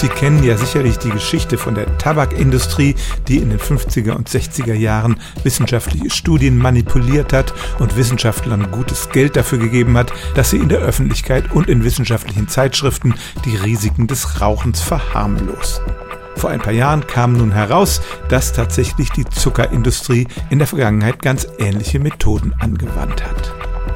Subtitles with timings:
[0.00, 2.94] Sie kennen ja sicherlich die Geschichte von der Tabakindustrie,
[3.28, 9.36] die in den 50er und 60er Jahren wissenschaftliche Studien manipuliert hat und Wissenschaftlern gutes Geld
[9.36, 13.12] dafür gegeben hat, dass sie in der Öffentlichkeit und in wissenschaftlichen Zeitschriften
[13.44, 15.92] die Risiken des Rauchens verharmlosten.
[16.34, 21.46] Vor ein paar Jahren kam nun heraus, dass tatsächlich die Zuckerindustrie in der Vergangenheit ganz
[21.58, 23.29] ähnliche Methoden angewandt hat.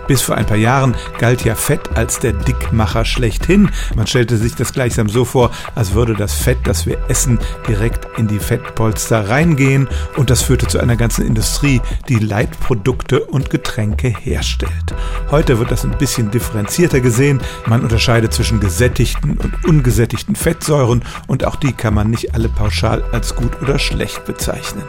[0.06, 3.70] Bis vor ein paar Jahren galt ja Fett als der Dickmacher schlechthin.
[3.96, 8.06] Man stellte sich das gleichsam so vor, als würde das Fett, das wir essen, direkt
[8.18, 14.08] in die Fettpolster reingehen und das führte zu einer ganzen Industrie, die Leitprodukte und Getränke
[14.08, 14.94] herstellt.
[15.30, 17.40] Heute wird das ein bisschen differenzierter gesehen.
[17.66, 23.02] Man unterscheidet zwischen gesättigten und ungesättigten Fettsäuren und auch die kann man nicht alle pauschal
[23.12, 24.84] als gut oder schlecht bezeichnen.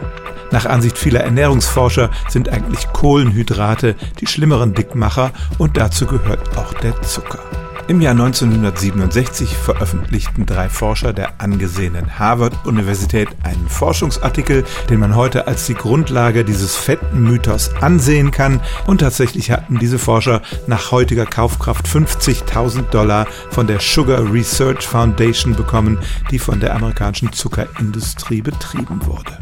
[0.51, 5.04] Nach Ansicht vieler Ernährungsforscher sind eigentlich Kohlenhydrate die schlimmeren Dickmacher
[5.57, 7.39] und dazu gehört auch der Zucker.
[7.87, 15.67] Im Jahr 1967 veröffentlichten drei Forscher der angesehenen Harvard-Universität einen Forschungsartikel, den man heute als
[15.67, 18.59] die Grundlage dieses fetten Mythos ansehen kann.
[18.87, 25.55] Und tatsächlich hatten diese Forscher nach heutiger Kaufkraft 50.000 Dollar von der Sugar Research Foundation
[25.55, 25.99] bekommen,
[26.31, 29.37] die von der amerikanischen Zuckerindustrie betrieben wurde.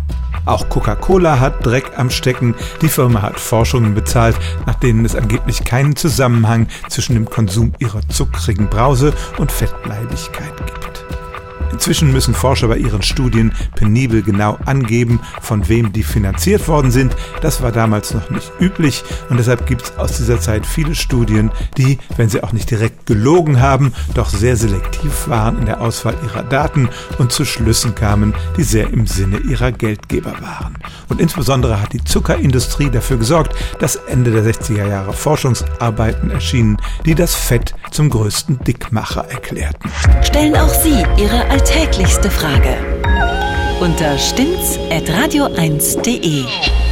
[0.46, 2.56] Auch Coca-Cola hat Dreck am Stecken.
[2.82, 8.02] Die Firma hat Forschungen bezahlt, nach denen es angeblich keinen Zusammenhang zwischen dem Konsum ihrer
[8.10, 11.03] zuckrigen Brause und Fettleibigkeit gibt.
[11.74, 17.16] Inzwischen müssen Forscher bei ihren Studien penibel genau angeben, von wem die finanziert worden sind.
[17.42, 21.52] Das war damals noch nicht üblich und deshalb gibt es aus dieser Zeit viele Studien,
[21.78, 26.16] die, wenn sie auch nicht direkt gelogen haben, doch sehr selektiv waren in der Auswahl
[26.24, 30.78] ihrer Daten und zu Schlüssen kamen, die sehr im Sinne ihrer Geldgeber waren.
[31.10, 37.16] Und insbesondere hat die Zuckerindustrie dafür gesorgt, dass Ende der 60er Jahre Forschungsarbeiten erschienen, die
[37.16, 39.92] das Fett zum größten Dickmacher erklärten.
[40.22, 42.78] Stellen auch Sie Ihre alltäglichste Frage
[43.80, 46.83] unter stimmtz.radio1.de.